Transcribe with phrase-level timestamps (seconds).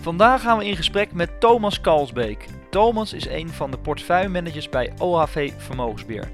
[0.00, 2.46] Vandaag gaan we in gesprek met Thomas Kalsbeek.
[2.70, 6.30] Thomas is een van de portefeuillemanagers bij OHV Vermogensbeheer.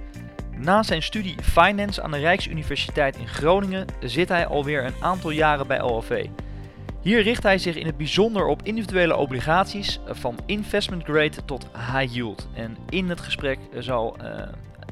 [0.57, 5.67] Na zijn studie Finance aan de Rijksuniversiteit in Groningen zit hij alweer een aantal jaren
[5.67, 6.27] bij OHV.
[7.01, 12.15] Hier richt hij zich in het bijzonder op individuele obligaties van investment grade tot high
[12.15, 12.49] yield.
[12.55, 14.27] En in het gesprek zal uh,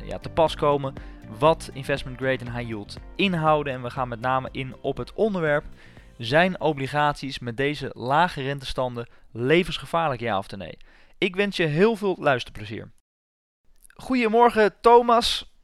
[0.04, 0.94] ja, te pas komen
[1.38, 3.72] wat investment grade en high yield inhouden.
[3.72, 5.64] En we gaan met name in op het onderwerp
[6.24, 10.78] zijn obligaties met deze lage rentestanden levensgevaarlijk, ja of nee?
[11.18, 12.90] Ik wens je heel veel luisterplezier.
[13.94, 15.54] Goedemorgen Thomas.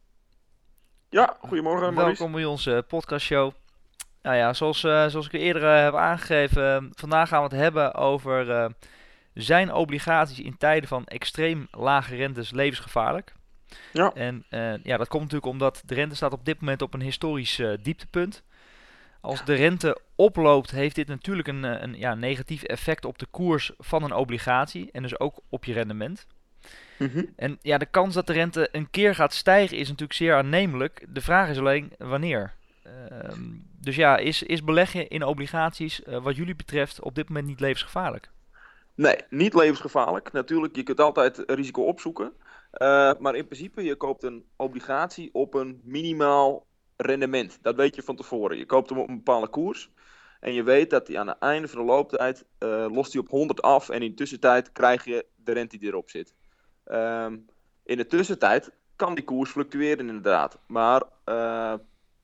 [1.09, 2.19] Ja, goedemorgen Maurice.
[2.19, 3.53] Welkom bij onze podcastshow.
[4.23, 7.95] Nou ja, zoals, uh, zoals ik eerder uh, heb aangegeven, vandaag gaan we het hebben
[7.95, 8.71] over
[9.35, 13.35] zijn obligaties in tijden van extreem lage rentes levensgevaarlijk.
[13.93, 14.13] Ja.
[14.15, 14.45] En
[14.83, 18.43] ja, dat komt natuurlijk omdat de rente staat op dit moment op een historisch dieptepunt.
[19.21, 23.73] Als de rente oploopt, heeft dit natuurlijk een, een ja, negatief effect op de koers
[23.79, 26.27] van een obligatie en dus ook op je rendement.
[26.99, 27.33] Mm -hmm.
[27.37, 31.07] En ja, de kans dat de rente een keer gaat stijgen is natuurlijk zeer aannemelijk.
[31.09, 32.57] De vraag is alleen wanneer.
[32.87, 32.93] Uh,
[33.81, 37.61] dus ja, is, is beleggen in obligaties uh, wat jullie betreft op dit moment niet
[37.61, 38.31] levensgevaarlijk?
[38.95, 40.33] Nee, niet levensgevaarlijk.
[40.33, 42.33] Natuurlijk, je kunt altijd risico opzoeken.
[42.73, 46.67] Uh, maar in principe, je koopt een obligatie op een minimaal
[46.99, 47.59] rendement.
[47.63, 48.59] Dat weet je van tevoren.
[48.59, 49.91] Je koopt hem op een bepaalde koers.
[50.41, 53.29] En je weet dat hij aan het einde van de looptijd uh, lost hij op
[53.29, 53.89] 100 af.
[53.89, 56.35] En in de tussentijd krijg je de rente die erop zit.
[56.87, 57.47] Um,
[57.85, 60.59] in de tussentijd kan die koers fluctueren inderdaad.
[60.67, 61.75] Maar uh,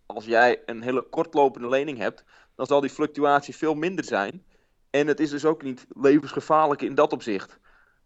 [0.07, 4.45] als jij een hele kortlopende lening hebt, dan zal die fluctuatie veel minder zijn.
[4.91, 7.59] En het is dus ook niet levensgevaarlijk in dat opzicht.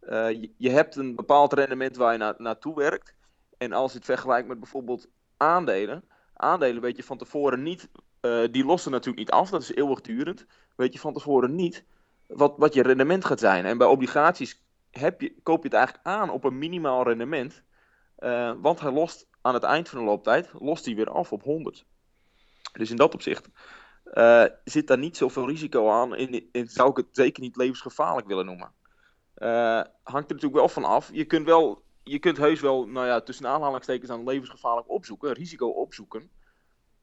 [0.03, 3.15] Uh, je, je, hebt een bepaald rendement waar je na, naartoe werkt.
[3.59, 6.05] En als je het vergelijkt met bijvoorbeeld aandelen.
[6.39, 7.89] Aandelen weet je van tevoren niet
[8.21, 10.47] uh, die lossen natuurlijk niet af, dat is eeuwigdurend.
[10.77, 11.85] Weet je van tevoren niet
[12.27, 13.65] wat, wat je rendement gaat zijn.
[13.65, 17.63] En bij obligaties heb je, koop je het eigenlijk aan op een minimaal rendement.
[18.19, 21.43] Uh, want hij lost aan het eind van de looptijd lost hij weer af op
[21.43, 21.85] 100.
[22.73, 23.49] Dus in dat opzicht
[24.05, 26.15] uh, zit daar niet zoveel risico aan.
[26.15, 28.73] En, en zou ik het zeker niet levensgevaarlijk willen noemen.
[30.03, 31.11] hangt er natuurlijk wel van af.
[31.13, 35.69] Je kunt, wel, je kunt heus wel, nou ja, tussen aanhalingstekens aan levensgevaarlijk opzoeken, risico
[35.69, 36.31] opzoeken.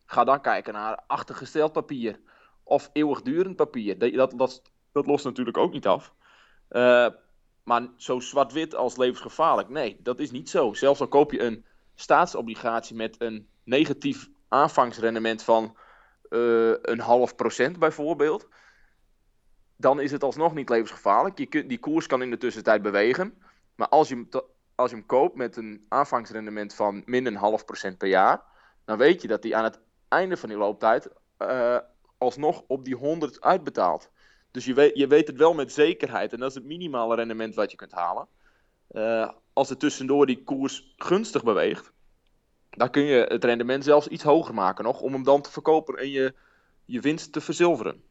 [0.06, 2.20] Ga dan kijken naar achtergesteld papier
[2.64, 3.98] of eeuwigdurend papier.
[3.98, 4.62] Dat, dat,
[4.92, 6.14] dat, lost natuurlijk ook niet af.
[6.70, 7.08] Uh,
[7.64, 10.74] maar zo zwart-wit als levensgevaarlijk, nee, dat is niet zo.
[10.74, 15.78] Zelfs al koop je een staatsobligatie met een negatief aanvangsrendement van
[16.30, 18.48] uh, een half procent bijvoorbeeld,
[19.78, 21.38] dan is het alsnog niet levensgevaarlijk.
[21.38, 23.42] Je kunt, die koers kan in de tussentijd bewegen.
[23.76, 24.46] Maar als je,
[24.76, 28.42] als je hem koopt met een aanvangsrendement van min een half procent per jaar,
[28.86, 31.10] dan weet je dat die aan het einde van die looptijd
[31.40, 31.78] uh,
[32.18, 34.10] alsnog op die 100 uitbetaalt.
[34.52, 36.34] Dus je weet, je weet het wel met zekerheid.
[36.34, 38.28] En dat is het minimale rendement wat je kunt halen.
[38.92, 41.92] Uh, als er tussendoor die koers gunstig beweegt,
[42.70, 45.02] dan kun je het rendement zelfs iets hoger maken nog.
[45.02, 46.34] Om hem dan te verkopen en je,
[46.86, 48.04] je winst te verzilveren.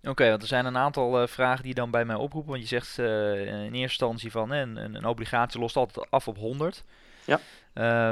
[0.00, 2.50] Oké, okay, want er zijn een aantal uh, vragen die dan bij mij oproepen.
[2.50, 6.36] Want je zegt uh, in eerste instantie van een, een, obligatie lost altijd af op
[6.36, 6.84] 100.
[7.24, 7.40] Ja.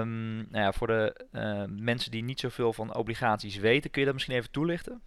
[0.00, 4.06] Um, nou ja, voor de uh, mensen die niet zoveel van obligaties weten, kun je
[4.06, 5.02] dat misschien even toelichten?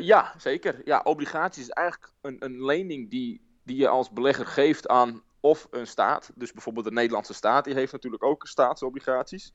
[0.00, 0.80] Ja, zeker.
[0.84, 5.66] Ja, obligaties is eigenlijk een, een lening die, die je als belegger geeft aan of
[5.70, 6.30] een staat.
[6.34, 9.52] Dus bijvoorbeeld de Nederlandse staat, die heeft natuurlijk ook staatsobligaties.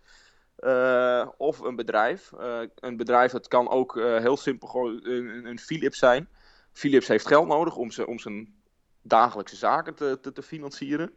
[0.61, 2.31] Uh, of een bedrijf.
[2.75, 6.29] een bedrijf, dat kan ook heel simpel gewoon een, een Philips zijn.
[6.73, 8.61] Philips heeft geld nodig om, ze, om zijn
[9.01, 11.13] dagelijkse zaken te, te, te financieren.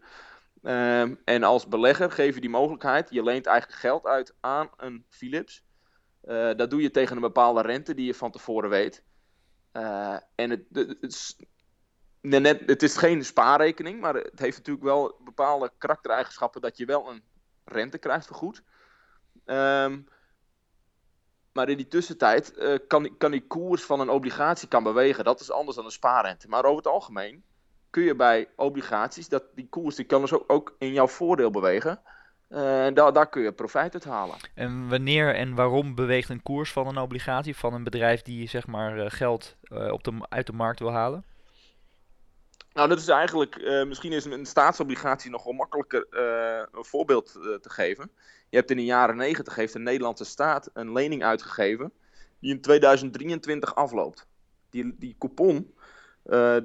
[0.63, 3.11] Um, en als belegger geef je die mogelijkheid.
[3.11, 5.65] Je leent eigenlijk geld uit aan een Philips.
[6.57, 9.05] Dat doe je tegen een bepaalde rente die je van tevoren weet.
[10.35, 10.63] En het,
[11.01, 11.37] het,
[12.21, 17.11] net, het is geen spaarrekening, maar het heeft natuurlijk wel bepaalde karaktereigenschappen dat je wel
[17.11, 17.23] een
[17.65, 18.63] rente krijgt vergoed.
[19.47, 20.07] Um,
[21.53, 25.25] maar in die tussentijd uh, kan, kan die koers van een obligatie kan bewegen.
[25.25, 26.49] Dat is anders dan een spaarrente.
[26.49, 27.45] Maar over het algemeen
[27.91, 32.01] kun je bij obligaties, dat die koers die kan dus ook, in jouw voordeel bewegen.
[32.49, 32.59] Uh,
[32.95, 34.37] daar, daar kun je profijt uit halen.
[34.55, 38.67] En wanneer en waarom beweegt een koers van een obligatie van een bedrijf die zeg
[38.67, 41.25] maar uh, geld op de, uit de markt wil halen?
[42.75, 47.35] Nou, dat is eigenlijk, uh, misschien is een staatsobligatie nog wel makkelijker uh, een voorbeeld
[47.37, 48.11] uh, te geven.
[48.49, 51.93] Je hebt in de jaren 90 heeft de Nederlandse staat een lening uitgegeven
[52.39, 54.27] die in 2023 afloopt.
[54.71, 55.75] Die, die coupon,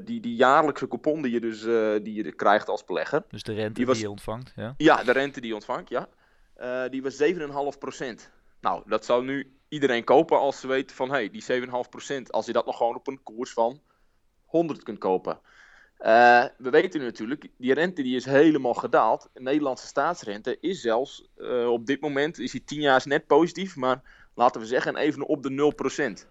[0.06, 1.62] die, die jaarlijkse coupon die je dus
[2.04, 3.24] die je krijgt als belegger.
[3.30, 4.74] Dus de rente die, was, die je ontvangt, ja?
[4.78, 6.08] Ja, de rente die je ontvangt, ja.
[6.88, 8.06] die was 7,5%.
[8.62, 12.46] Nou, dat zou nu iedereen kopen als ze weten van, hé, hey, die 7,5%, als
[12.46, 13.82] je dat nog gewoon op een koers van
[14.46, 15.40] 100 kunt kopen.
[16.00, 19.30] Uh, we weten natuurlijk, die rente die is helemaal gedaald.
[19.34, 23.76] De Nederlandse staatsrente is zelfs uh, op dit moment, is die 10 jaar net positief,
[23.76, 24.02] maar
[24.34, 25.74] laten we zeggen even op de
[26.24, 26.28] 0%.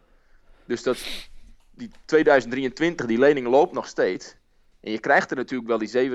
[0.66, 1.28] Dus dat,
[1.70, 4.36] die 2023, die lening loopt nog steeds.
[4.80, 6.10] En je krijgt er natuurlijk wel die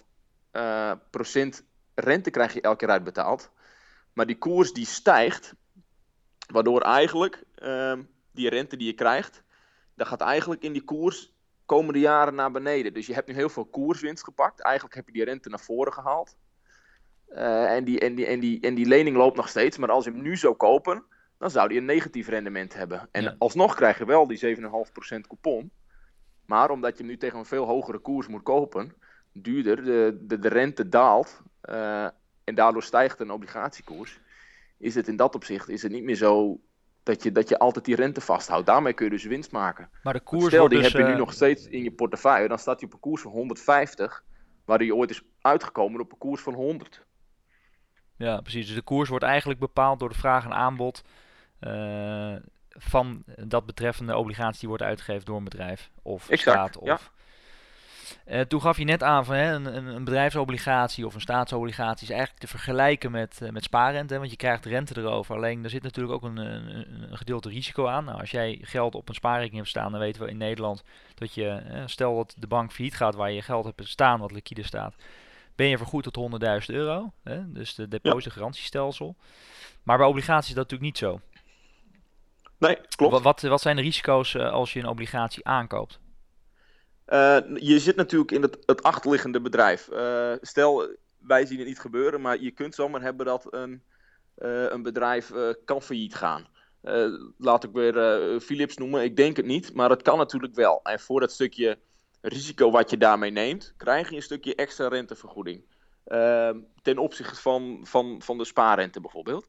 [0.00, 0.04] 7,5%
[0.52, 1.64] uh, procent
[1.94, 3.50] rente krijg je elke keer uitbetaald.
[4.12, 5.54] Maar die koers die stijgt,
[6.52, 7.92] waardoor eigenlijk uh,
[8.32, 9.42] die rente die je krijgt,
[9.94, 11.36] dat gaat eigenlijk in die koers
[11.68, 12.94] komende jaren naar beneden.
[12.94, 14.62] Dus je hebt nu heel veel koerswinst gepakt.
[14.62, 16.36] Eigenlijk heb je die rente naar voren gehaald.
[17.30, 19.78] Uh, en, die, en, die, en, die, en die lening loopt nog steeds.
[19.78, 21.04] Maar als je hem nu zou kopen,
[21.38, 23.08] dan zou die een negatief rendement hebben.
[23.10, 23.34] En ja.
[23.38, 24.62] alsnog krijg je wel die 7,5%
[25.20, 25.70] coupon.
[26.46, 28.94] Maar omdat je hem nu tegen een veel hogere koers moet kopen,
[29.32, 31.42] duurder, de, de, de rente daalt.
[31.64, 32.04] Uh,
[32.44, 34.20] en daardoor stijgt een obligatiekoers.
[34.78, 36.60] Is het in dat opzicht is het niet meer zo
[37.08, 38.66] dat je, dat je altijd die rente vasthoudt.
[38.66, 39.90] Daarmee kun je dus winst maken.
[40.02, 41.18] Maar de koers Stel, die dus, heb je nu uh...
[41.18, 42.48] nog steeds in je portefeuille.
[42.48, 44.24] Dan staat hij op een koers van 150.
[44.64, 47.06] Waar hij ooit is uitgekomen op een koers van 100.
[48.16, 48.66] Ja, precies.
[48.66, 51.02] Dus de koers wordt eigenlijk bepaald door de vraag en aanbod.
[51.60, 52.36] Uh,
[52.68, 56.76] van dat betreffende obligatie die wordt uitgegeven door een bedrijf of exact, staat.
[56.76, 56.86] Of...
[56.86, 56.98] Ja.
[58.26, 62.10] Uh, toen gaf je net aan van hè, een, een, bedrijfsobligatie of een staatsobligatie is
[62.10, 65.34] eigenlijk te vergelijken met, uh, met spaarrente, want je krijgt rente erover.
[65.34, 68.04] Alleen er zit natuurlijk ook een, een, een, gedeelte risico aan.
[68.04, 70.84] Nou, als jij geld op een spaarrekening hebt staan, dan weten we in Nederland
[71.14, 74.32] dat je, eh, stel dat de bank failliet gaat waar je geld hebt staan wat
[74.32, 74.94] liquide staat,
[75.54, 77.12] ben je vergoed tot 100.000 euro.
[77.22, 77.52] Hè?
[77.52, 79.16] Dus de depositogarantiestelsel.
[79.82, 81.20] Maar bij obligaties is dat natuurlijk niet zo.
[82.58, 83.12] Nee, klopt.
[83.12, 86.00] Wat, wat, wat zijn de risico's als je een obligatie aankoopt?
[87.08, 89.88] Uh, je zit natuurlijk in het, het achterliggende bedrijf.
[89.92, 93.82] Uh, stel, wij zien het niet gebeuren, maar je kunt zomaar hebben dat een,
[94.38, 95.32] uh, een bedrijf
[95.64, 96.46] kan failliet gaan.
[97.38, 100.80] laat ik weer Philips noemen, ik denk het niet, maar het kan natuurlijk wel.
[100.82, 101.78] En voor dat stukje
[102.20, 105.64] risico wat je daarmee neemt, krijg je een stukje extra rentevergoeding.
[106.82, 109.46] ten opzichte van, van, van de spaarrente bijvoorbeeld.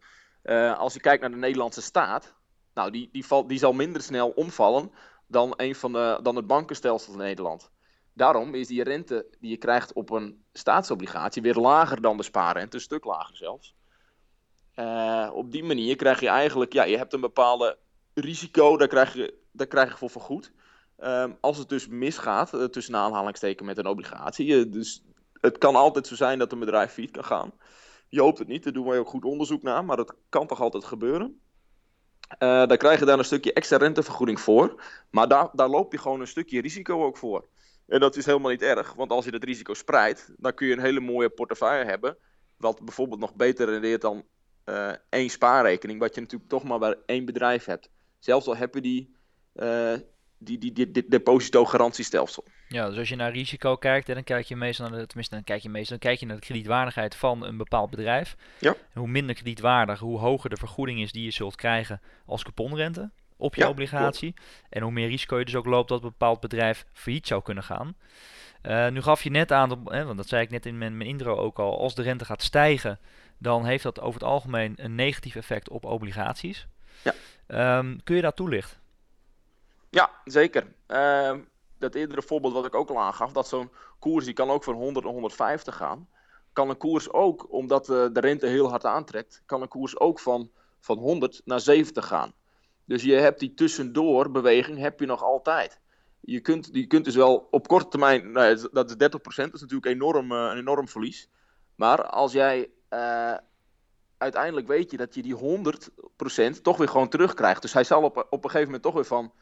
[0.78, 2.34] als je kijkt naar de Nederlandse staat,
[2.74, 4.92] nou, die, die, die zal minder snel omvallen
[5.30, 7.72] dan, een van de, dan het bankenstelsel in Nederland.
[8.14, 12.76] Daarom is die rente die je krijgt op een staatsobligatie weer lager dan de spaarrente,
[12.76, 13.76] een stuk lager zelfs.
[14.76, 17.78] Uh, op die manier krijg je eigenlijk, ja, je hebt een bepaalde
[18.14, 20.52] risico, daar krijg je, daar krijg je voor vergoed.
[21.04, 25.04] Um, als het dus misgaat, uh, tussen aanhalingstekens met een obligatie, uh, dus
[25.42, 27.52] het kan altijd zo zijn dat een bedrijf failliet kan gaan.
[28.10, 30.62] Je hoopt het niet, daar doen wij ook goed onderzoek naar, maar dat kan toch
[30.62, 31.42] altijd gebeuren.
[32.34, 34.84] Uh, daar krijg je daar een stukje extra rentevergoeding voor.
[35.10, 37.48] Maar daar, daar loop je gewoon een stukje risico ook voor.
[37.88, 40.74] En dat is helemaal niet erg, want als je dat risico spreidt, dan kun je
[40.74, 42.18] een hele mooie portefeuille hebben.
[42.58, 44.24] Wat bijvoorbeeld nog beter rendeert dan
[44.66, 47.90] uh, één spaarrekening, wat je natuurlijk toch maar bij één bedrijf hebt.
[48.20, 49.16] Zelfs al heb je die,
[49.56, 49.94] uh,
[50.38, 52.44] die, die, die, die depositogarantiestelsel.
[52.72, 55.44] Ja, dus als je naar risico kijkt, dan kijk je meestal naar de, tenminste dan
[55.44, 58.36] kijk je meestal, dan kijk je naar de kredietwaardigheid van een bepaald bedrijf.
[58.60, 58.76] Ja.
[58.94, 63.10] En hoe minder kredietwaardig, hoe hoger de vergoeding is die je zult krijgen als couponrente
[63.38, 64.34] op je Ja, obligatie.
[64.70, 67.64] En hoe meer risico je dus ook loopt dat een bepaald bedrijf failliet zou kunnen
[67.64, 67.96] gaan.
[68.64, 71.10] Uh, nu gaf je net aan, hè, want dat zei ik net in mijn, mijn
[71.10, 73.00] intro ook al, als de rente gaat stijgen,
[73.38, 76.68] dan heeft dat over het algemeen een negatief effect op obligaties.
[77.02, 77.78] Ja.
[77.78, 78.78] Um, kun je dat toelichten?
[79.90, 80.68] Ja, zeker.
[80.88, 81.34] Uh,
[81.80, 84.74] dat eerdere voorbeeld wat ik ook al aangaf, dat zo'n koers die kan ook van
[84.74, 86.08] 100 naar 150 gaan.
[86.54, 90.20] Kan een koers ook, omdat uh, de rente heel hard aantrekt, kan een koers ook
[90.20, 92.34] van, van 100 naar 70 gaan.
[92.86, 95.80] Dus je hebt die tussendoor beweging heb je nog altijd.
[96.20, 99.62] Je kunt, je kunt dus wel op korte termijn, nou, dat is 30%, dat is
[99.62, 101.30] natuurlijk enorm, uh, een enorm verlies.
[101.76, 103.38] Maar als jij uh,
[104.18, 105.36] uiteindelijk weet je dat je die
[106.58, 107.62] 100% toch weer gewoon terugkrijgt.
[107.62, 109.34] Dus hij zal op, op een gegeven moment toch weer van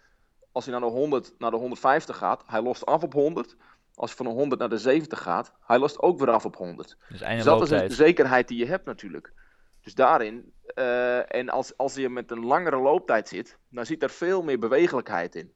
[0.58, 3.56] als hij naar de 100 naar de 150 gaat, hij lost af op 100.
[3.94, 6.56] Als hij van de 100 naar de 70 gaat, hij lost ook weer af op
[6.56, 6.98] 100.
[7.10, 9.34] Dus, dus dat is een zekerheid die je hebt natuurlijk.
[9.82, 14.10] Dus daarin, uh, en als, als je met een langere looptijd zit, dan zit er
[14.10, 15.54] veel meer bewegelijkheid in.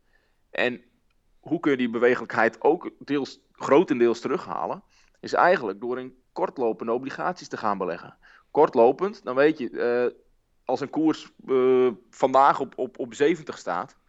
[0.49, 0.81] En
[1.39, 4.83] hoe kun je die bewegelijkheid ook deels, grotendeels terughalen?
[5.19, 8.17] Is eigenlijk door in kortlopende obligaties te gaan beleggen.
[8.51, 10.19] Kortlopend, dan weet je, uh,
[10.65, 13.99] als een koers uh, vandaag op, op, op 70 staat,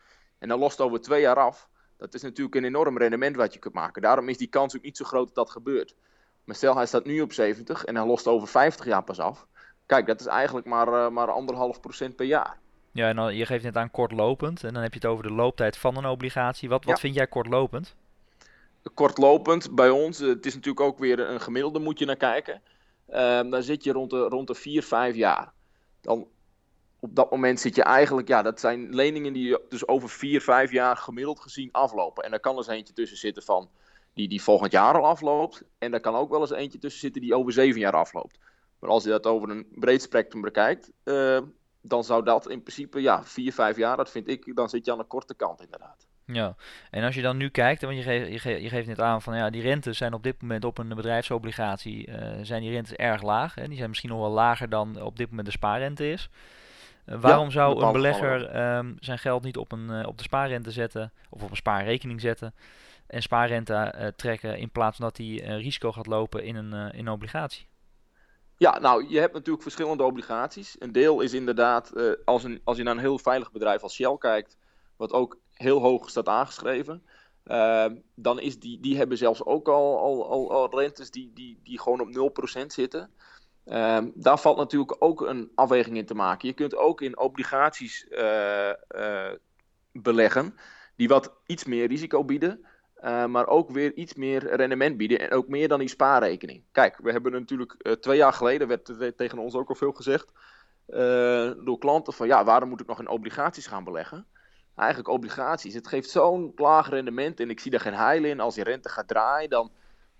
[0.42, 3.58] en dan lost over twee jaar af, dat is natuurlijk een enorm rendement wat je
[3.58, 4.02] kunt maken.
[4.02, 5.94] Daarom is die kans ook niet zo groot dat dat gebeurt.
[6.44, 9.46] Maar stel, hij staat nu op 70 en hij lost over 50 jaar pas af.
[9.86, 12.58] Kijk, dat is eigenlijk maar, uh, maar anderhalf procent per jaar.
[12.92, 14.64] Ja, en dan, je geeft net aan kortlopend.
[14.64, 16.68] En dan heb je het over de looptijd van een obligatie.
[16.68, 17.94] Wat, wat vind jij kortlopend?
[18.94, 22.62] Kortlopend bij ons, eh, het is natuurlijk ook weer een gemiddelde, moet je naar kijken.
[23.10, 23.16] Uh,
[23.50, 25.52] dan zit je rond de, rond de 4, 5 jaar.
[26.00, 26.26] Dan
[27.02, 30.72] op dat moment zit je eigenlijk, ja, dat zijn leningen die dus over 4, 5
[30.72, 32.24] jaar gemiddeld gezien aflopen.
[32.24, 33.68] En daar kan eens eentje tussen zitten van
[34.14, 35.62] die, die volgend jaar al afloopt.
[35.78, 38.38] En daar kan ook wel eens eentje tussen zitten die over 7 jaar afloopt.
[38.78, 41.40] Maar als je dat over een breed spectrum bekijkt, uh,
[41.80, 44.92] dan zou dat in principe, ja, 4, 5 jaar, dat vind ik, dan zit je
[44.92, 46.06] aan de korte kant inderdaad.
[46.26, 46.56] Ja,
[46.90, 49.22] en als je dan nu kijkt, want je, geeft, je, geeft, je geeft net aan
[49.22, 52.92] van ja, die rentes zijn op dit moment op een bedrijfsobligatie, uh, zijn die rentes
[52.92, 53.54] erg laag.
[53.54, 53.68] Hè?
[53.68, 56.28] Die zijn misschien nog wel lager dan op dit moment de spaarrente is.
[57.06, 60.22] Uh, waarom ja, zou een belegger um, zijn geld niet op, een, uh, op de
[60.22, 62.54] spaarrente zetten of op een spaarrekening zetten
[63.06, 67.12] en spaarrente trekken in plaats van dat hij risico gaat lopen in een, in een
[67.12, 67.66] obligatie?
[68.56, 70.76] Ja, nou, je hebt natuurlijk verschillende obligaties.
[70.78, 71.92] Een deel is inderdaad,
[72.24, 74.56] als, een, als je naar een heel veilig bedrijf als Shell kijkt,
[74.96, 77.02] wat ook heel hoog staat aangeschreven.
[77.46, 81.60] Uh, dan is die, die hebben zelfs ook al, al, al, al rentes die, die,
[81.62, 83.10] die gewoon op 0% zitten.
[83.66, 86.48] Uh, daar valt natuurlijk ook een afweging in te maken.
[86.48, 88.70] Je kunt ook in obligaties uh,
[89.92, 90.54] beleggen,
[90.96, 92.66] die wat iets meer risico bieden,
[93.02, 96.64] maar ook weer iets meer rendement bieden en ook meer dan die spaarrekening.
[96.72, 100.32] Kijk, we hebben natuurlijk twee jaar geleden, werd tegen ons ook al veel gezegd,
[101.64, 104.26] door klanten van ja, waarom moet ik nog in obligaties gaan beleggen?
[104.74, 105.74] eigenlijk obligaties.
[105.74, 108.40] Het geeft zo'n laag rendement en ik zie daar geen heil in.
[108.40, 109.70] Als die rente gaat draaien, dan,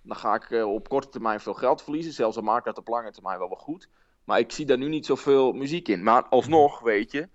[0.02, 2.12] dan ga ik uh, op korte termijn veel geld verliezen.
[2.12, 3.88] Zelfs al maakt dat op lange termijn wel wel goed.
[4.24, 6.02] Maar ik zie daar nu niet zoveel muziek in.
[6.02, 7.28] Maar alsnog, weet je,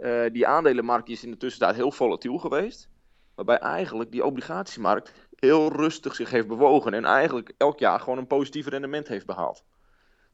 [0.00, 2.88] uh, die aandelenmarkt is in de tussentijd heel volatiel geweest.
[3.34, 6.94] Waarbij eigenlijk die obligatiemarkt heel rustig zich heeft bewogen.
[6.94, 9.64] En eigenlijk elk jaar gewoon een positief rendement heeft behaald.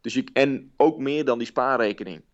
[0.00, 2.24] Dus je, en ook meer dan die spaarrekening.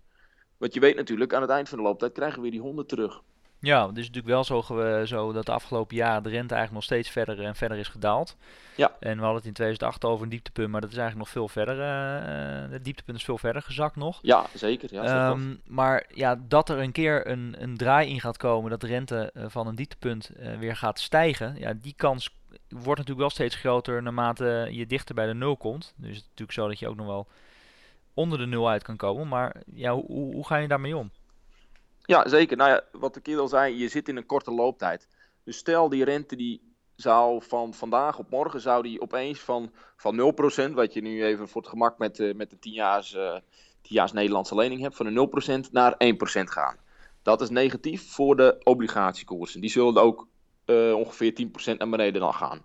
[0.57, 2.87] Want je weet natuurlijk, aan het eind van de looptijd krijgen we weer die honden
[2.87, 3.23] terug.
[3.61, 6.83] Ja, het is natuurlijk wel zo, zo, dat de afgelopen jaren de rente eigenlijk nog
[6.83, 8.37] steeds verder en verder is gedaald.
[8.77, 8.97] Ja.
[9.01, 11.49] En we hadden het in 2008 over een dieptepunt, maar dat is eigenlijk nog veel
[11.49, 11.79] verder.
[11.79, 14.19] Uh, het dieptepunt is veel verder gezakt nog.
[14.23, 14.95] Ja, zeker.
[14.95, 18.81] Ja, um, maar ja, dat er een keer een, een draai in gaat komen, dat
[18.81, 22.31] de rente uh, van een dieptepunt uh, weer gaat stijgen, ja, die kans
[22.69, 25.93] wordt natuurlijk wel steeds groter naarmate je dichter bij de nul komt.
[25.97, 27.27] Dus het is natuurlijk zo dat je ook nog wel
[28.15, 29.29] onder de nul uit kan komen.
[29.29, 31.11] Maar ja, hoe, hoe ga je daarmee om?
[32.07, 32.57] Ja, zeker.
[32.57, 35.09] Nou ja, wat ik eerder al zei, je zit in een korte looptijd.
[35.45, 40.35] Dus stel die rente die zou van vandaag op morgen zou die opeens van, van
[40.71, 43.43] 0%, wat je nu even voor het gemak met, uh, met de 10 jaars, 10
[43.83, 45.15] jaars Nederlandse lening hebt, van een
[45.67, 46.77] 0% naar 1% gaan.
[47.23, 49.61] Dat is negatief voor de obligatiekoersen.
[49.61, 50.29] Die zullen ook
[50.67, 52.65] uh, ongeveer 10% naar beneden dan gaan.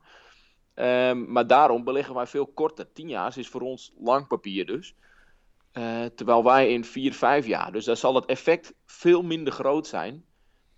[0.75, 2.93] Um, maar daarom beleggen wij veel korter.
[2.93, 4.95] 10 jaar is voor ons lang papier dus.
[5.73, 7.71] Uh, terwijl wij in 4, 5 jaar.
[7.71, 10.25] Dus daar zal het effect veel minder groot zijn.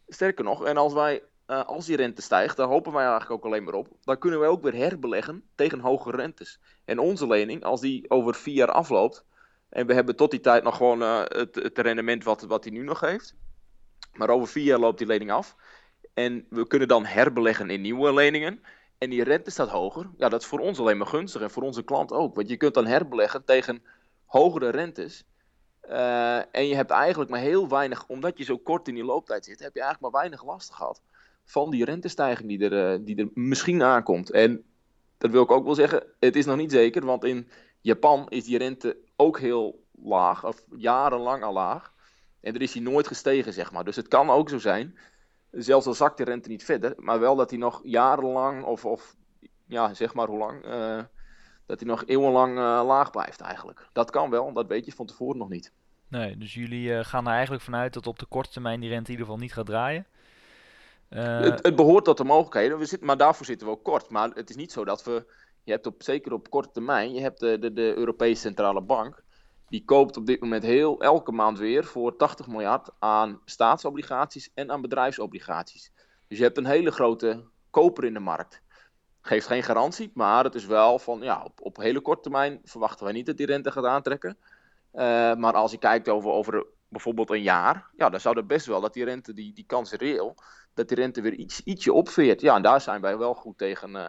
[0.08, 3.46] Sterker nog, en als, wij, uh, als die rente stijgt, daar hopen wij eigenlijk ook
[3.46, 3.88] alleen maar op.
[4.02, 6.60] Dan kunnen wij ook weer herbeleggen tegen hogere rentes.
[6.86, 9.26] En onze lening, als die over 4 jaar afloopt.
[9.70, 12.74] En we hebben tot die tijd nog gewoon uh, het, het rendement wat, wat hij
[12.74, 13.36] nu nog heeft.
[14.14, 15.56] Maar over 4 jaar loopt die lening af.
[16.14, 18.64] En we kunnen dan herbeleggen in nieuwe leningen.
[18.98, 20.10] En die rente staat hoger.
[20.18, 21.42] Ja, dat is voor ons alleen maar gunstig.
[21.42, 22.36] En voor onze klant ook.
[22.36, 23.84] Want je kunt dan herbeleggen tegen
[24.34, 25.26] hogere rentes.
[25.90, 29.46] Uh, en je hebt eigenlijk maar heel weinig, omdat je zo kort in die looptijd
[29.46, 31.02] zit, heb je eigenlijk maar weinig last gehad
[31.44, 34.32] van die rentestijging die er, uh, die er misschien aankomt.
[34.32, 34.64] En
[35.18, 37.50] dat wil ik ook wel zeggen, het is nog niet zeker, want in
[37.82, 41.94] Japan is die rente ook heel laag, of jarenlang al laag.
[42.42, 43.84] En er is die nooit gestegen, zeg maar.
[43.84, 44.98] Dus het kan ook zo zijn,
[45.52, 49.16] zelfs al zakt de rente niet verder, maar wel dat hij nog jarenlang, of, of
[49.68, 51.04] ja, zeg maar hoe lang, uh,
[51.66, 53.88] dat hij nog eeuwenlang uh, laag blijft eigenlijk.
[53.94, 55.72] Dat kan wel, dat weet je van tevoren nog niet.
[56.08, 59.06] Nee, dus jullie uh, gaan er eigenlijk vanuit dat op de korte termijn die rente
[59.06, 60.06] in ieder geval niet gaat draaien?
[61.10, 61.40] Uh...
[61.40, 64.10] Het, het, behoort tot de mogelijkheden, we zitten, maar daarvoor zitten we ook kort.
[64.10, 65.26] Maar het is niet zo dat we,
[65.64, 69.24] je hebt op, zeker op korte termijn, je hebt de, de, de Europese Centrale Bank,
[69.70, 74.72] die koopt op dit moment heel, elke maand weer voor 80 miljard aan staatsobligaties en
[74.72, 75.92] aan bedrijfsobligaties.
[76.28, 78.63] Dus je hebt een hele grote koper in de markt
[79.26, 83.04] geeft geen garantie, maar het is wel van ja, op, op hele korte termijn verwachten
[83.06, 84.38] wij niet dat die rente gaat aantrekken.
[84.94, 85.02] Uh,
[85.36, 88.82] maar als je kijkt over, over bijvoorbeeld een jaar, ja, dan zou het best wel
[88.82, 90.36] dat die rente, die, die kans reëel,
[90.74, 92.42] dat die rente weer iets, ietsje opveert.
[92.42, 94.08] Ja, en daar zijn wij wel goed tegen, uh,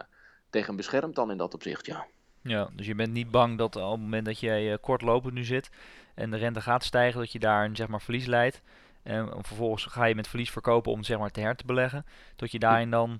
[0.49, 2.05] tegen beschermd dan in dat opzicht, ja.
[2.41, 5.43] Ja, dus je bent niet bang dat op het moment dat jij uh, kortlopend nu
[5.43, 5.69] zit
[6.15, 8.61] en de rente gaat stijgen, dat je daar een zeg maar, verlies leidt.
[9.05, 12.05] En vervolgens ga je met verlies verkopen om zeg maar te her te beleggen.
[12.35, 13.19] Tot je daarin dan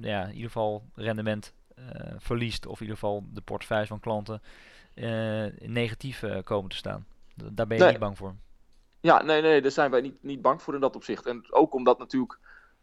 [0.00, 1.54] ja, in ieder geval rendement
[2.16, 2.66] verliest.
[2.66, 4.42] Of in ieder geval de portefeuille van klanten
[5.58, 7.06] negatief komen te staan.
[7.34, 8.34] Daar ben je niet bang voor.
[9.00, 11.26] Ja, nee, nee, daar zijn wij niet, niet bang voor in dat opzicht.
[11.26, 12.38] En ook omdat natuurlijk,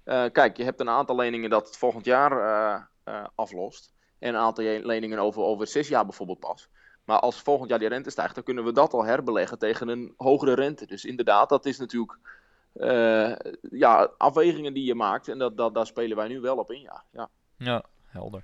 [0.05, 2.82] uh, kijk, je hebt een aantal leningen dat het volgend jaar uh,
[3.13, 3.93] uh, aflost.
[4.20, 6.70] En een aantal leningen over, over zes jaar bijvoorbeeld pas.
[7.06, 10.14] Maar als volgend jaar die rente stijgt, dan kunnen we dat al herbeleggen tegen een
[10.18, 10.86] hogere rente.
[10.86, 12.18] Dus inderdaad, dat is natuurlijk
[13.72, 15.28] ja, afwegingen die je maakt.
[15.28, 17.04] En dat, dat, daar spelen wij nu wel op in, ja.
[17.12, 17.30] ja.
[17.58, 18.44] Ja, helder.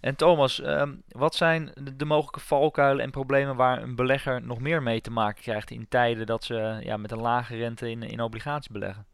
[0.00, 4.82] En Thomas, ehm, wat zijn de, mogelijke valkuilen en problemen waar een belegger nog meer
[4.82, 8.20] mee te maken krijgt in tijden dat ze ja, met een lage rente in, in
[8.20, 9.06] obligaties beleggen?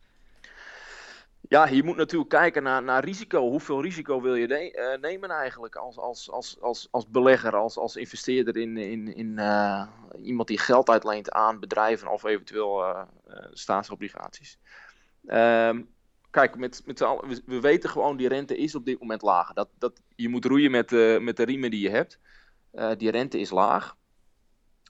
[1.52, 3.48] Ja, je moet natuurlijk kijken naar, naar risico.
[3.48, 7.96] Hoeveel risico wil je eh, nemen eigenlijk als, als, als, als, als belegger, als, als
[7.96, 9.86] investeerder in, in, in uh,
[10.22, 13.02] iemand die geld uitleent aan bedrijven of eventueel uh,
[13.50, 14.58] staatsobligaties?
[15.26, 15.88] Um,
[16.30, 19.52] kijk, met, met we, we, weten gewoon, die rente is op dit moment laag.
[19.52, 20.90] Dat, dat, je moet roeien met,
[21.20, 22.18] met de riemen die je hebt.
[22.98, 23.96] Die rente is laag.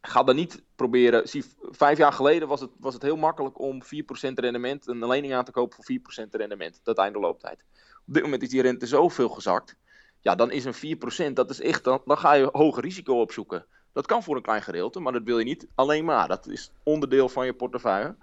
[0.06, 1.28] Ga dan niet proberen.
[1.28, 3.86] Zie, vijf jaar geleden was het, was het heel makkelijk om 4%
[4.34, 6.80] rendement, een lening aan te kopen voor 4% rendement.
[6.82, 7.64] Dat einde looptijd.
[8.06, 9.76] Op dit moment is die rente zoveel gezakt.
[10.20, 10.98] Ja, dan is een
[11.30, 13.66] 4%, dat is echt, dan, dan ga je hoger risico opzoeken.
[13.92, 16.28] Dat kan voor een klein gedeelte, maar dat wil je niet alleen maar.
[16.28, 18.16] Dat is onderdeel van je portefeuille.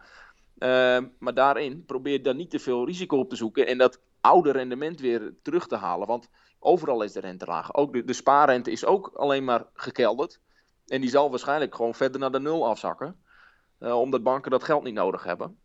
[0.58, 4.52] Ehm, maar daarin probeer dan niet te veel risico op te zoeken en dat oude
[4.52, 6.08] rendement weer terug te halen.
[6.08, 7.74] Want overal is de rente laag.
[7.74, 10.40] Ook de, de spaarrente is ook alleen maar gekelderd.
[10.90, 13.16] En die zal waarschijnlijk gewoon verder naar de nul afzakken.
[13.80, 15.58] Uh, omdat banken dat geld niet nodig hebben.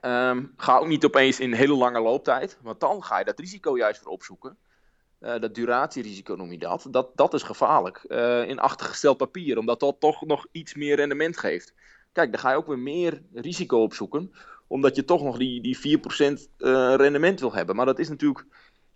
[0.00, 2.58] Ehm, ga ook niet opeens in hele lange looptijd.
[2.62, 4.58] Want dan ga je dat risico juist weer opzoeken.
[5.20, 6.86] Uh, dat duratierisico noem je dat.
[6.90, 8.04] Dat, dat is gevaarlijk.
[8.08, 9.58] Uh, in achtergesteld papier.
[9.58, 11.74] Omdat dat toch nog iets meer rendement geeft.
[12.12, 14.32] Kijk, dan ga je ook weer meer risico opzoeken.
[14.66, 16.00] Omdat je toch nog die, die 4%
[16.58, 17.76] uh, rendement wil hebben.
[17.76, 18.46] Maar dat is natuurlijk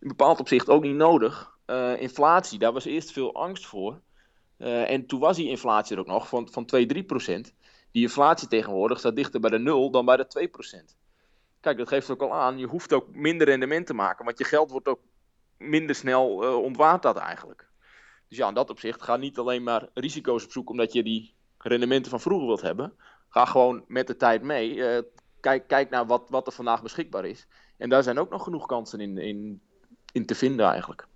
[0.00, 1.58] in bepaald opzicht ook niet nodig.
[1.98, 4.00] Inflatie, daar was eerst veel angst voor.
[4.60, 7.52] Uh, en toen was die inflatie er ook nog van, van 2, 3%
[7.90, 10.48] Die inflatie tegenwoordig staat dichter bij de 0 dan bij de
[10.92, 10.96] 2%
[11.60, 12.58] Kijk, dat geeft ook al aan.
[12.58, 14.24] Je hoeft ook minder rendement te maken.
[14.24, 15.00] Want je geld wordt ook
[15.56, 17.68] minder snel uh, ontwaard dat eigenlijk.
[18.28, 22.10] Dus ja, in dat opzicht ga niet alleen maar risico's opzoeken omdat je die rendementen
[22.10, 22.92] van vroeger wilt hebben.
[23.28, 24.74] Ga gewoon met de tijd mee.
[24.74, 24.98] Uh,
[25.40, 27.46] kijk, kijk naar wat, wat er vandaag beschikbaar is.
[27.76, 29.60] En daar zijn ook nog genoeg kansen in, in,
[30.12, 31.06] in te vinden eigenlijk.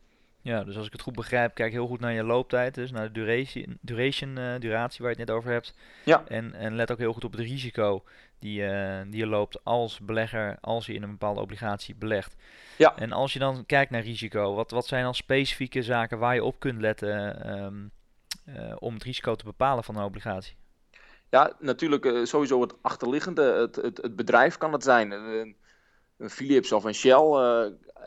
[0.45, 3.13] Ja, dus als ik het goed begrijp, kijk heel goed naar je looptijd, dus naar
[3.13, 5.75] de duration, duration uh, duratie waar je het net over hebt.
[6.05, 6.25] Ja.
[6.29, 8.05] En, en let ook heel goed op het risico
[8.39, 12.37] die, uh, die je loopt als belegger, als je in een bepaalde obligatie belegt.
[12.77, 12.97] Ja.
[12.97, 16.45] En als je dan kijkt naar risico, wat, wat zijn dan specifieke zaken waar je
[16.45, 17.91] op kunt letten um,
[18.49, 20.57] uh, om het risico te bepalen van een obligatie?
[21.31, 23.43] Ja, natuurlijk sowieso het achterliggende.
[23.43, 25.13] Het, het, het, bedrijf kan het zijn.
[26.17, 27.25] Een, Philips of een Shell.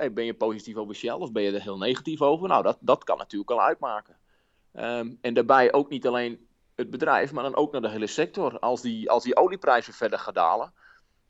[0.01, 2.47] Uh, ben je positief over Shell of ben je er heel negatief over?
[2.47, 4.15] Nou, dat, dat kan natuurlijk al uitmaken.
[4.73, 8.59] Um, en daarbij ook niet alleen het bedrijf, maar dan ook naar de hele sector.
[8.59, 10.73] Als die, als die olieprijzen verder gaan dalen,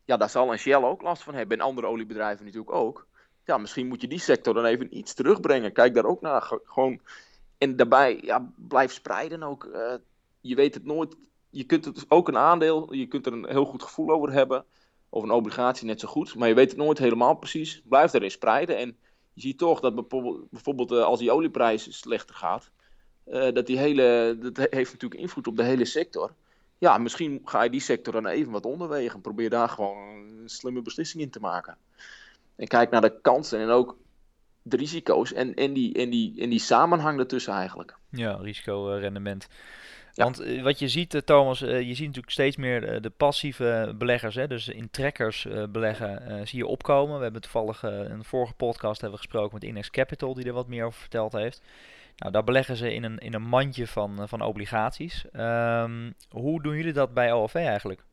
[0.05, 1.57] ja, daar zal een Shell ook last van hebben.
[1.57, 3.07] En andere oliebedrijven natuurlijk ook.
[3.45, 5.73] Ja, misschien moet je die sector dan even iets terugbrengen.
[5.73, 6.51] Kijk daar ook naar.
[6.63, 7.01] Gewoon
[7.57, 9.63] en daarbij ja, blijf spreiden ook.
[9.63, 9.93] Uh,
[10.41, 11.15] je weet het nooit.
[11.49, 14.65] Je kunt het ook een aandeel, je kunt er een heel goed gevoel over hebben.
[15.09, 16.35] Of een obligatie net zo goed.
[16.35, 17.81] Maar je weet het nooit helemaal precies.
[17.85, 18.77] Blijf erin spreiden.
[18.77, 18.97] En
[19.33, 19.95] je ziet toch dat
[20.49, 22.71] bijvoorbeeld, uh, als die olieprijs slechter gaat.
[23.27, 26.33] Uh, dat die hele, dat heeft natuurlijk invloed op de hele sector.
[26.77, 29.21] Ja, misschien ga je die sector dan even wat onderwegen.
[29.21, 29.97] Probeer daar gewoon
[30.41, 31.77] een slimme beslissing in te maken.
[32.55, 33.97] En kijk naar de kansen en ook
[34.61, 37.95] de risico's en, en, die, en, die, en die samenhang ertussen eigenlijk.
[38.09, 39.47] Ja, risico-rendement.
[40.17, 43.93] Want eh, wat je ziet, eh, Thomas, eh, je ziet natuurlijk steeds meer de passieve
[43.97, 47.17] beleggers, hè, dus in trekkers beleggen, zie je opkomen.
[47.17, 50.53] We hebben toevallig in een vorige podcast hebben we gesproken met Inex Capital, die er
[50.53, 51.61] wat meer over verteld heeft.
[52.17, 55.25] Nou, daar beleggen ze in een, in een mandje van, van obligaties.
[55.33, 58.03] Um, hoe doen jullie dat bij OLV eigenlijk?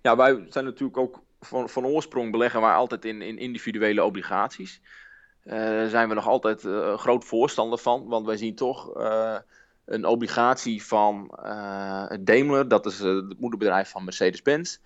[0.00, 4.80] Ja, wij zijn natuurlijk ook van, van oorsprong beleggen wij altijd in, in individuele obligaties.
[5.44, 6.60] Daar zijn we nog altijd
[6.96, 8.92] groot voorstander van, want wij zien toch
[9.90, 14.76] een obligatie van uh, Daimler, dat is het moederbedrijf van Mercedes-Benz.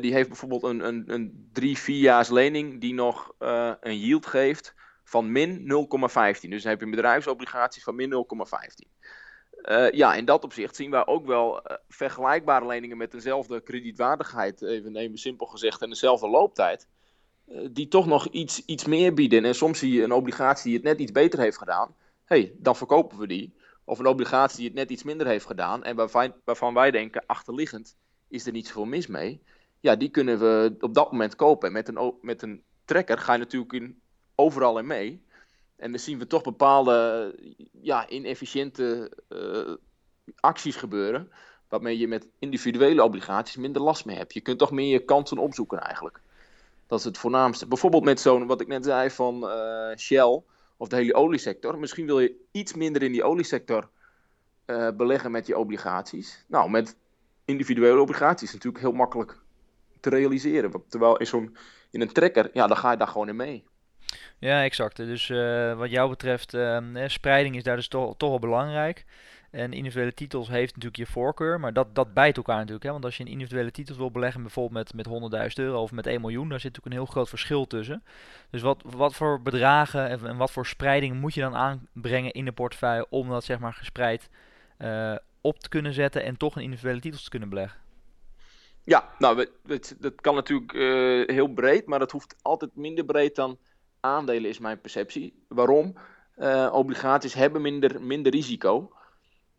[0.00, 3.32] die heeft bijvoorbeeld een, een, een drie, vierjaars lening die nog
[3.80, 6.48] een yield geeft van min 0,15.
[6.48, 8.88] Dus dan heb je een bedrijfsobligatie van min 0,15.
[9.62, 14.92] Uh, ja, in dat opzicht zien wij ook wel vergelijkbare leningen met dezelfde kredietwaardigheid, even
[14.92, 16.86] nemen simpel gezegd, en dezelfde looptijd.
[17.50, 19.44] Eh, die toch nog iets, iets meer bieden.
[19.44, 21.94] En soms zie je een obligatie die het net iets beter heeft gedaan.
[22.24, 23.54] hey, dan verkopen we die.
[23.90, 25.84] Of een obligatie die het net iets minder heeft gedaan.
[25.84, 25.96] En
[26.44, 27.96] waarvan, wij denken, achterliggend
[28.28, 29.42] is er niet zoveel mis mee.
[29.80, 31.68] ja, die kunnen we op dat moment kopen.
[31.68, 34.00] En met een, met een trekker ga je natuurlijk in,
[34.34, 35.24] overal in mee.
[35.76, 37.34] En dan zien we toch bepaalde
[37.80, 39.74] ja, inefficiënte uh,
[40.40, 41.30] acties gebeuren.
[41.68, 44.34] Waarmee je met individuele obligaties minder last mee hebt.
[44.34, 46.20] Je kunt toch meer je kansen opzoeken eigenlijk.
[46.86, 47.66] Dat is het voornaamste.
[47.66, 50.42] Bijvoorbeeld met zo'n, wat ik net zei van uh, Shell
[50.80, 51.78] of de hele oliesector.
[51.78, 53.88] Misschien wil je iets minder in die oliesector
[54.66, 56.44] uh, beleggen met je obligaties.
[56.48, 56.96] Nou, met
[57.44, 59.38] individuele obligaties natuurlijk heel makkelijk
[60.00, 60.82] te realiseren.
[60.88, 61.56] Terwijl in, zo'n,
[61.90, 63.64] in een trekker, ja, dan ga je daar gewoon in mee.
[64.38, 64.96] Ja, exact.
[64.96, 69.04] Dus uh, wat jou betreft, uh, spreiding is daar dus toch, toch wel belangrijk.
[69.50, 72.84] En individuele titels heeft natuurlijk je voorkeur, maar dat, dat bijt elkaar natuurlijk.
[72.84, 72.90] Hè?
[72.90, 76.06] Want als je een individuele titels wil beleggen, bijvoorbeeld met, met 100.000 euro of met
[76.06, 78.02] 1 miljoen, daar zit natuurlijk een heel groot verschil tussen.
[78.50, 82.52] Dus wat, wat voor bedragen en, wat voor spreiding moet je dan aanbrengen in de
[82.52, 84.28] portefeuille om dat zeg maar gespreid
[84.78, 87.80] uh, op te kunnen zetten en toch een individuele titels te kunnen beleggen?
[88.84, 89.46] Ja, nou,
[89.98, 93.58] dat kan natuurlijk uh, heel breed, maar dat hoeft altijd minder breed dan
[94.00, 95.44] aandelen, is mijn perceptie.
[95.48, 95.96] Waarom?
[96.36, 98.92] Uh, obligaties hebben minder, minder risico.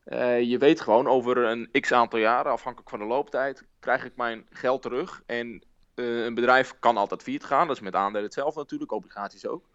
[0.06, 4.16] Uh, je weet gewoon over een x aantal jaren, afhankelijk van de looptijd, krijg ik
[4.16, 5.24] mijn geld terug.
[5.26, 5.64] En
[5.96, 7.68] uh, een bedrijf kan altijd failliet gaan.
[7.68, 9.70] Dat is met aandelen hetzelfde natuurlijk, obligaties ook.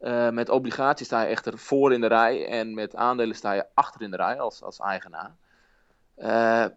[0.00, 3.66] Uh, met obligaties sta je echter voor in de rij en met aandelen sta je
[3.74, 5.36] achter in de rij als, als eigenaar.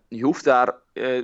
[0.08, 0.76] je hoeft daar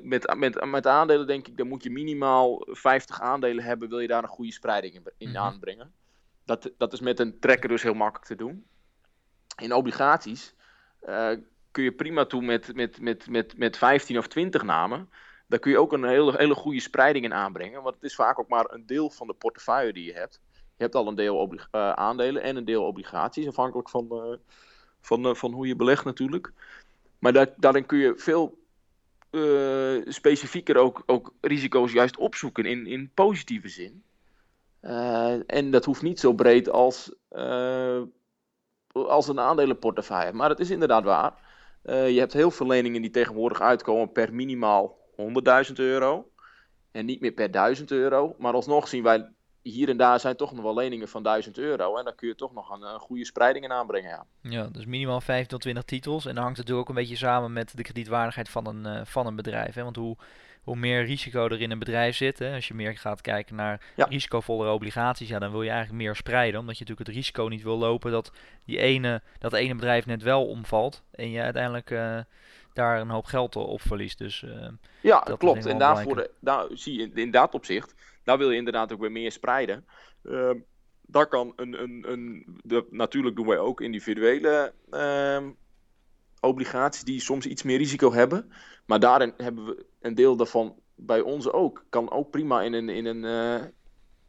[0.03, 4.07] met, met, met aandelen, denk ik, dan moet je minimaal 50 aandelen hebben, wil je
[4.07, 5.43] daar een goede spreiding in, in mm-hmm.
[5.43, 5.93] aanbrengen.
[6.45, 8.65] Dat, dat is met een trekker dus heel makkelijk te doen.
[9.57, 10.55] In obligaties
[11.71, 15.09] kun je prima toe met, met, met, met, met 15 of 20 namen.
[15.47, 17.83] Daar kun je ook een hele, hele goede spreiding in aanbrengen.
[17.83, 20.39] Want het is vaak ook maar een deel van de portefeuille die je hebt.
[20.53, 24.37] Je hebt al een deel uh, aandelen en een deel obligaties, afhankelijk van, uh,
[25.01, 26.51] van, van hoe je belegt natuurlijk.
[27.19, 28.57] Maar daar, daarin kun je veel
[30.05, 34.03] specifieker ook, ook risico's juist opzoeken in, in positieve zin.
[35.47, 37.13] en dat hoeft niet zo breed als
[38.91, 40.33] als een aandelenportefeuille.
[40.33, 41.33] Maar het is inderdaad waar.
[41.83, 44.97] Uh, je hebt heel veel leningen die tegenwoordig uitkomen per minimaal
[45.67, 46.29] 100.000 euro.
[46.91, 48.35] En niet meer per 1000 euro.
[48.37, 49.29] Maar alsnog zien wij
[49.61, 51.97] hier en daar zijn toch nog wel leningen van 1000 euro.
[51.97, 54.09] En dan kun je toch nog een, goede spreiding in aanbrengen.
[54.09, 54.25] Ja.
[54.41, 56.25] ja, dus minimaal 15 tot 20 titels.
[56.25, 59.05] En dan hangt het natuurlijk ook een beetje samen met de kredietwaardigheid van een, uh,
[59.05, 59.75] van een bedrijf.
[59.75, 59.83] Hè?
[59.83, 60.17] Want hoe
[60.69, 62.39] hoe meer risico er in een bedrijf zit.
[62.39, 64.05] Hè, als je meer gaat kijken naar ja.
[64.05, 66.59] risicovollere obligaties, ja, dan wil je eigenlijk meer spreiden.
[66.59, 68.31] Omdat je natuurlijk het risico niet wil lopen dat
[68.65, 71.03] die ene, dat ene bedrijf net wel omvalt.
[71.11, 72.19] En je uiteindelijk uh,
[72.73, 74.17] daar een hoop geld op verliest.
[74.17, 74.67] Dus, uh,
[75.01, 75.65] ja, dat klopt.
[75.65, 79.11] En daarvoor de, daar zie je in dat opzicht, daar wil je inderdaad ook weer
[79.11, 79.85] meer spreiden.
[80.23, 80.51] Uh,
[81.01, 85.49] daar kan een, een, een de, natuurlijk doen wij ook individuele ehm,
[86.39, 88.51] obligaties die soms iets meer risico hebben.
[88.85, 91.83] Maar daarin hebben we een deel daarvan bij ons ook.
[91.89, 93.67] Kan ook prima in een, in een, uh,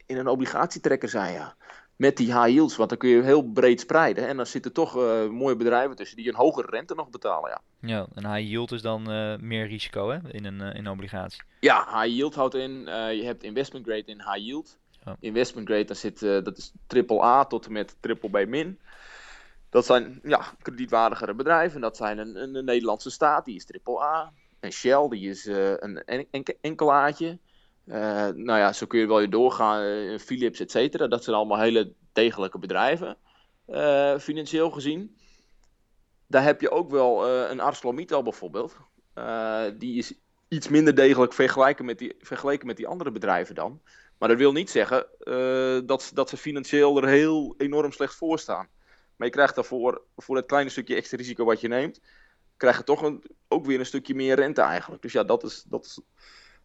[0.06, 1.54] in een obligatietrekker zijn, ja.
[1.96, 4.28] Met die high yields, want dan kun je heel breed spreiden.
[4.28, 7.60] En dan zitten toch uh, mooie bedrijven tussen die een hogere rente nog betalen, ja.
[7.88, 11.42] Ja, een high yield is dan uh, meer risico, hè, in een, in een obligatie.
[11.60, 12.80] Ja, high yield houdt in,
[13.16, 14.78] je hebt investment grade en high yield.
[15.20, 18.78] Investment grade, dan zit, dat is triple A tot en met triple B min.
[19.70, 21.80] Dat zijn ja, kredietwaardigere bedrijven.
[21.80, 24.32] Dat zijn een, een, een Nederlandse staat, die is triple A.
[24.60, 27.38] En Shell, die is uh, een en, enkelaatje.
[27.86, 27.96] Uh,
[28.26, 29.84] nou ja, zo kun je wel je doorgaan.
[29.84, 31.06] Uh, Philips, et cetera.
[31.06, 33.16] Dat zijn allemaal hele degelijke bedrijven,
[34.20, 35.16] financieel gezien.
[36.26, 38.76] Daar heb je ook wel een ArcelorMittal bijvoorbeeld.
[39.78, 40.14] die is
[40.48, 43.80] iets minder degelijk vergeleken met, die, vergeleken met die andere bedrijven dan.
[44.18, 45.06] Maar dat wil niet zeggen
[45.86, 48.68] dat, dat ze financieel er heel enorm slecht voor staan.
[49.16, 52.00] Maar je krijgt daarvoor, voor het kleine stukje extra risico wat je neemt,
[52.60, 55.02] krijg je toch een, ook weer een stukje meer rente eigenlijk.
[55.02, 56.00] Dus ja, dat is, dat is,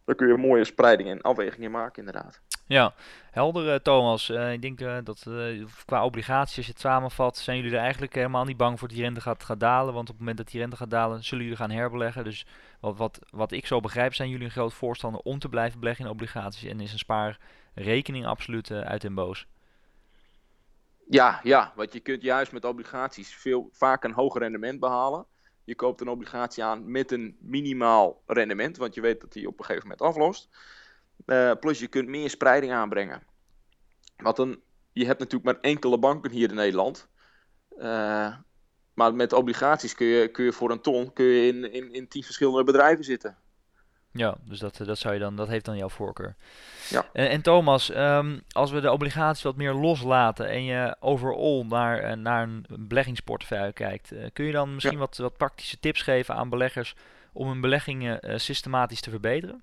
[0.04, 2.40] daar kun je een mooie spreiding en afweging in maken inderdaad.
[2.66, 2.94] Ja,
[3.30, 4.28] helder uh, Thomas.
[4.28, 5.26] Uh, ik denk uh, dat
[5.84, 8.96] qua obligaties, als je het samenvat, zijn jullie er eigenlijk helemaal niet bang voor dat
[8.96, 9.94] die rente gaat, gaat dalen.
[9.94, 12.24] Want op het moment dat die rente gaat dalen, zullen jullie gaan herbeleggen.
[12.24, 12.46] Dus
[12.80, 16.04] wat, wat, wat ik zo begrijp, zijn jullie een groot voorstander om te blijven beleggen
[16.04, 16.70] in obligaties.
[16.70, 19.46] En is een spaarrekening absoluut uit en boos.
[21.08, 25.26] Ja, ja, want je kunt juist met obligaties veel, vaak een hoger rendement behalen.
[25.66, 29.58] Je koopt een obligatie aan met een minimaal rendement, want je weet dat die op
[29.58, 30.48] een gegeven moment aflost.
[31.26, 33.22] Uh, plus je kunt meer spreiding aanbrengen.
[34.16, 34.60] Want dan,
[34.92, 37.08] je hebt natuurlijk maar enkele banken hier in Nederland.
[37.78, 38.36] Uh,
[38.94, 42.08] maar met obligaties kun je, kun je voor een ton kun je in, in, in
[42.08, 43.38] tien verschillende bedrijven zitten.
[44.16, 46.34] Ja, dus dat, dat, zou je dan, dat heeft dan jouw voorkeur.
[46.88, 47.06] Ja.
[47.12, 51.98] En, en Thomas, um, als we de obligaties wat meer loslaten en je overal naar,
[51.98, 55.02] eh, naar een beleggingsportefeuille kijkt, uh, kun je dan misschien ja.
[55.02, 56.94] wat, wat praktische tips geven aan beleggers
[57.32, 59.62] om hun beleggingen uh, systematisch te verbeteren?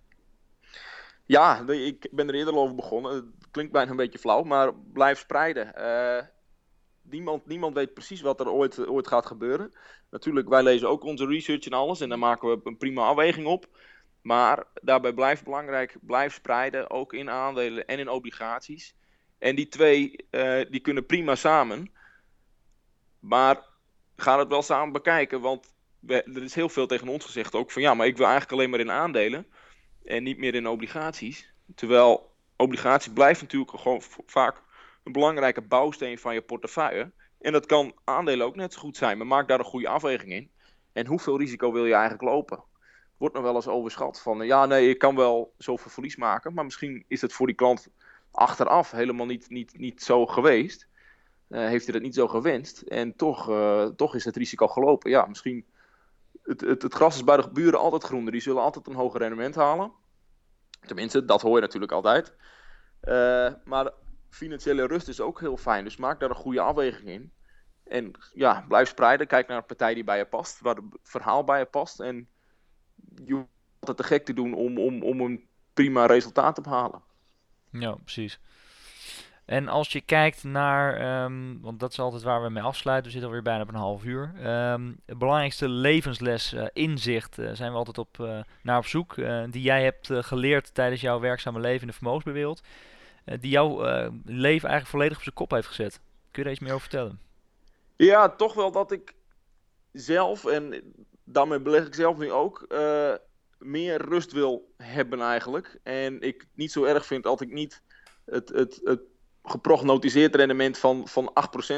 [1.26, 3.13] Ja, ik ben er eerder over begonnen.
[3.13, 5.74] Het klinkt bijna een beetje flauw, maar blijf spreiden.
[5.78, 6.24] Uh,
[7.02, 9.74] niemand, niemand weet precies wat er ooit, ooit gaat gebeuren.
[10.10, 13.48] Natuurlijk, wij lezen ook onze research en alles en daar maken we een prima afweging
[13.48, 13.68] op.
[14.24, 18.96] Maar daarbij blijft belangrijk, blijf spreiden, ook in aandelen en in obligaties.
[19.40, 21.92] En die twee, uh, die kunnen prima samen.
[23.20, 23.66] Maar
[24.16, 25.74] ga het wel samen bekijken, want
[26.08, 28.70] er is heel veel tegen ons gezegd ook van ja, maar ik wil eigenlijk alleen
[28.70, 29.48] maar in aandelen
[30.06, 31.54] en niet meer in obligaties.
[31.76, 34.62] Terwijl obligatie blijft natuurlijk gewoon vaak
[35.04, 37.12] een belangrijke bouwsteen van je portefeuille.
[37.40, 40.32] En dat kan aandelen ook net zo goed zijn, maar maak daar een goede afweging
[40.32, 40.52] in.
[40.94, 42.64] En hoeveel risico wil je eigenlijk lopen?
[43.17, 46.63] Wordt nog wel eens overschat van ja, nee, ik kan wel zoveel verlies maken, maar
[46.63, 47.89] misschien is het voor die klant
[48.32, 50.88] achteraf helemaal niet, niet, niet zo geweest.
[51.49, 55.10] Uh, heeft hij dat niet zo gewenst en toch, uh, toch is het risico gelopen.
[55.10, 55.65] Ja, misschien
[56.43, 58.32] het, het, het gras is bij de buren altijd groener.
[58.32, 59.91] Die zullen altijd een hoger rendement halen.
[60.86, 62.36] Tenminste, dat hoor je natuurlijk altijd.
[63.63, 63.91] Maar
[64.30, 65.84] financiële rust is ook heel fijn.
[65.84, 67.34] Dus maak daar een goede afweging in.
[67.84, 69.28] En ja, blijf spreiden.
[69.28, 70.60] Kijk naar een partij die bij je past.
[70.60, 71.99] Waar het verhaal bij je past.
[71.99, 72.28] En
[73.26, 73.48] je hoeft
[73.80, 77.02] altijd te gek te doen om, om, om een prima resultaat te behalen.
[77.70, 78.40] Ja, precies.
[79.46, 83.12] En als je kijkt naar, um, want dat is altijd waar we mee afsluiten, we
[83.12, 84.34] zitten alweer bijna op een half uur.
[84.72, 89.16] Um, de belangrijkste levensles, uh, inzicht, uh, zijn we altijd op, uh, naar op zoek.
[89.50, 92.62] die jij hebt geleerd tijdens jouw werkzame leven in de vermogensbewereld.
[93.24, 93.82] die jouw
[94.26, 96.00] leven eigenlijk volledig op zijn kop heeft gezet.
[96.32, 97.20] Kun je daar iets meer over vertellen?
[97.96, 99.14] Ja, toch wel dat ik
[99.92, 102.68] zelf, en daarmee beleg ik zelf nu ook,
[103.58, 105.80] meer rust wil hebben eigenlijk.
[105.84, 107.82] En ik niet zo erg vind dat ik niet
[108.26, 109.02] het, het, het
[109.44, 111.34] geprognotiseerd rendement van, van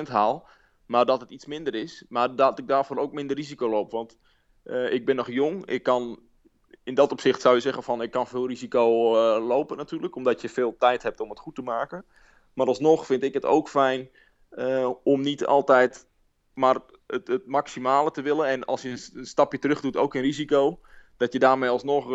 [0.05, 0.47] 8% haal.
[0.85, 2.03] Maar dat het iets minder is.
[2.09, 3.91] Maar dat ik daarvoor ook minder risico loop.
[3.91, 4.17] Want
[4.63, 5.65] uh, ik ben nog jong.
[5.65, 6.19] Ik kan,
[6.83, 10.15] in dat opzicht zou je zeggen van ik kan veel risico uh, lopen natuurlijk.
[10.15, 12.05] Omdat je veel tijd hebt om het goed te maken.
[12.53, 14.09] Maar alsnog vind ik het ook fijn
[15.03, 16.07] om niet altijd
[16.53, 18.47] maar het, het, maximale te willen.
[18.47, 20.79] En als je een stapje terug doet, ook in risico.
[21.17, 22.09] Dat je daarmee alsnog,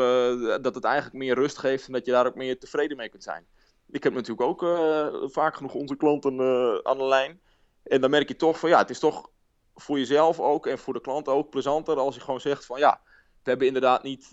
[0.61, 1.87] dat het eigenlijk meer rust geeft.
[1.87, 3.47] En dat je daar ook meer tevreden mee kunt zijn
[3.91, 7.41] ik heb natuurlijk ook uh, vaak genoeg onze klanten uh, aan de lijn.
[7.83, 9.31] En dan merk je toch van ja, het is toch
[9.75, 13.01] voor jezelf ook en voor de klant ook plezanter als je gewoon zegt van ja,
[13.43, 14.33] we hebben inderdaad niet,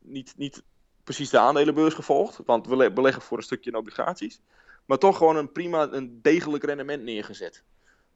[0.00, 0.62] niet, niet
[1.04, 4.40] precies de aandelenbeurs gevolgd, want we beleggen voor een stukje in obligaties.
[4.86, 7.64] Maar toch gewoon een prima, een degelijk rendement neergezet.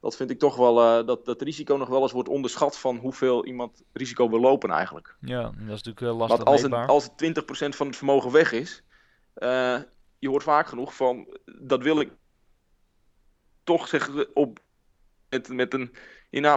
[0.05, 3.47] Dat vind ik toch wel, dat dat risico nog wel eens wordt onderschat van hoeveel
[3.47, 5.17] iemand risico wil lopen eigenlijk.
[5.21, 8.83] Ja, dat is natuurlijk lastig Want als, een, als 20% van het vermogen weg is,
[10.19, 12.11] je hoort vaak genoeg van, dat wil ik
[13.63, 14.59] toch zeggen op,
[15.29, 15.97] met, met een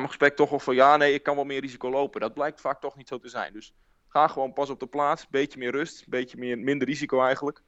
[0.07, 2.21] gesprek toch of van, ja nee, ik kan wel meer risico lopen.
[2.21, 3.53] Dat blijkt vaak toch niet zo te zijn.
[3.53, 3.73] Dus
[4.07, 7.62] ga gewoon pas op de plaats, beetje meer rust, beetje meer, minder risico eigenlijk.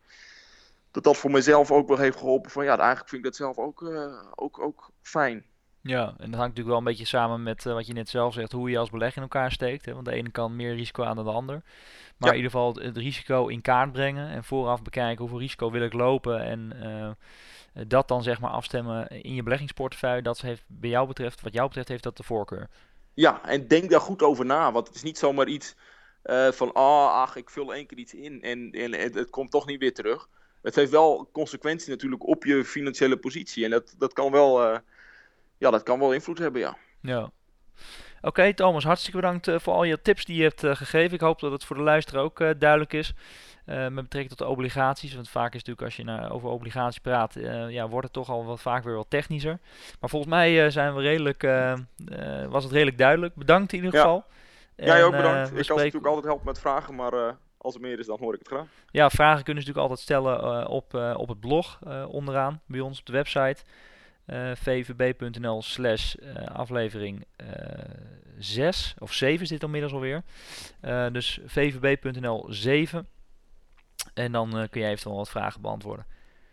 [0.91, 3.57] Dat dat voor mezelf ook wel heeft geholpen van, ja, eigenlijk vind ik dat zelf
[3.57, 5.48] ook, uh, ook, ook fijn.
[5.81, 8.33] Ja, en dat hangt natuurlijk wel een beetje samen met uh, wat je net zelf
[8.33, 9.85] zegt, hoe je als belegger in elkaar steekt.
[9.85, 9.93] Hè?
[9.93, 11.61] Want de ene kan meer risico aan dan de ander.
[12.17, 15.81] Maar in ieder geval het risico in kaart brengen en vooraf bekijken hoeveel risico wil
[15.81, 17.09] ik lopen en uh,
[17.87, 20.21] dat dan zeg maar afstemmen in je beleggingsportefeuille.
[20.21, 22.67] Dat heeft bij jou betreft, wat jou betreft, heeft dat de voorkeur.
[23.13, 25.75] Ja, en denk daar goed over na, want het is niet zomaar iets
[26.23, 29.29] uh, van, ah, oh, ach, ik vul één keer iets in en, en het, het,
[29.29, 30.29] komt toch niet weer terug.
[30.61, 34.81] Het heeft wel consequenties natuurlijk op je financiële positie en dat, dat kan wel,
[35.59, 36.77] ja, dat kan wel invloed hebben, ja.
[37.01, 37.31] Ja.
[38.21, 41.13] Oké, Thomas, hartstikke bedankt uh, voor al je tips die je hebt uh, gegeven.
[41.13, 43.13] Ik hoop dat het voor de luisteraar ook uh, duidelijk is.
[43.65, 45.15] met betrekking tot de obligaties.
[45.15, 47.35] Want vaak is natuurlijk als je over obligaties praat,
[47.69, 49.59] ja, wordt het toch al wat vaak weer wat technischer.
[49.99, 51.41] Maar volgens mij zijn we redelijk,
[52.49, 53.35] was het redelijk duidelijk.
[53.35, 54.01] Bedankt in ieder ja.
[54.01, 54.23] geval.
[54.75, 55.39] Jij ook bedankt.
[55.39, 55.65] ik spreken...
[55.65, 58.47] kan natuurlijk altijd helpen met vragen, maar als er meer is, dan hoor ik het
[58.47, 58.67] graag.
[58.91, 63.05] Ja, vragen kunnen ze natuurlijk altijd stellen op, op het blog onderaan bij ons op
[63.05, 63.63] de website.
[64.33, 67.85] Uh, vvb.nl slash uh, aflevering uh, eh,
[68.37, 70.23] 6 of 7 is dit inmiddels alweer.
[71.11, 73.07] dus vvb.nl 7.
[74.13, 76.05] En dan kun jij eventueel wat vragen beantwoorden.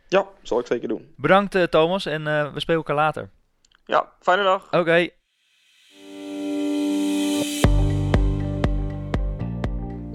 [0.08, 1.14] Ja, zal ik zeker doen.
[1.16, 3.30] Bedankt Thomas en we spreken elkaar later.
[3.84, 4.66] Ja, fijne dag.
[4.66, 4.76] Oké.
[4.76, 5.14] Okay.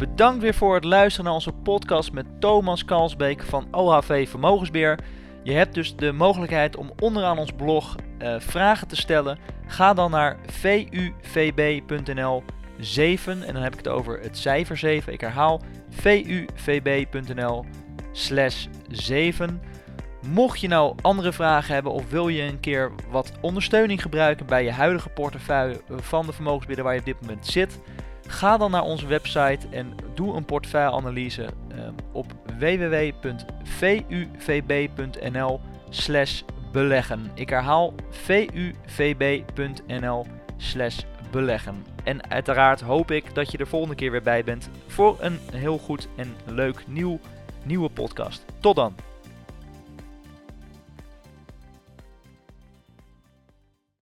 [0.02, 5.00] Bedankt weer voor het luisteren naar onze podcast met Thomas Kalsbeek van OHV Vermogensbeheer.
[5.44, 9.38] Je hebt dus de mogelijkheid om onderaan ons blog uh, vragen te stellen.
[9.68, 10.38] Ga dan naar
[11.22, 12.44] vuvb.nl
[12.78, 15.14] 7 en dan heb ik het over het cijfer 7.
[15.14, 15.62] Ik herhaal
[16.56, 17.66] vuvb.nl
[18.12, 19.62] slash 7.
[20.28, 24.64] Mocht je nou andere vragen hebben of wil je een keer wat ondersteuning gebruiken bij
[24.64, 27.80] je huidige portefeuille van de vermogensbeheerder waar je op dit moment zit,
[28.32, 33.20] ga dan naar onze website en doe een portefeuilleanalyse uh, op www.vuvb.nl
[36.72, 37.32] beleggen.
[37.34, 37.94] Ik herhaal
[38.86, 40.26] vuvb.nl
[41.32, 41.86] beleggen.
[42.04, 45.78] En uiteraard hoop ik dat je er volgende keer weer bij bent voor een heel
[45.78, 47.20] goed en leuk nieuw,
[47.64, 48.46] nieuwe podcast.
[48.60, 49.11] Tot dan!